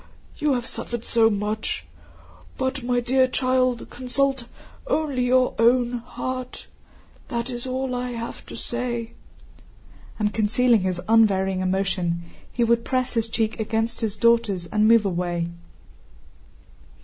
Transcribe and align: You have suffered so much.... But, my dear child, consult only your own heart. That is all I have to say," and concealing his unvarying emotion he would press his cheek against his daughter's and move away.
You 0.39 0.53
have 0.55 0.65
suffered 0.65 1.05
so 1.05 1.29
much.... 1.29 1.85
But, 2.57 2.81
my 2.81 3.01
dear 3.01 3.27
child, 3.27 3.87
consult 3.91 4.45
only 4.87 5.25
your 5.25 5.53
own 5.59 5.99
heart. 5.99 6.65
That 7.27 7.51
is 7.51 7.67
all 7.67 7.93
I 7.93 8.13
have 8.13 8.43
to 8.47 8.55
say," 8.57 9.11
and 10.17 10.33
concealing 10.33 10.81
his 10.81 10.99
unvarying 11.07 11.59
emotion 11.59 12.23
he 12.51 12.63
would 12.63 12.83
press 12.83 13.13
his 13.13 13.29
cheek 13.29 13.59
against 13.59 14.01
his 14.01 14.17
daughter's 14.17 14.65
and 14.65 14.87
move 14.87 15.05
away. 15.05 15.49